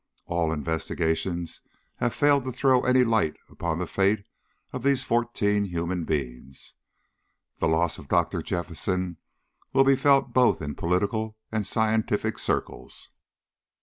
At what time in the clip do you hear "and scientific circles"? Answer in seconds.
11.51-13.11